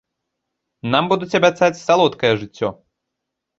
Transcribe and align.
Нам 0.95 1.09
будуць 1.11 1.37
абяцаць 1.41 1.71
салодкае 1.85 2.33
жыццё. 2.43 2.75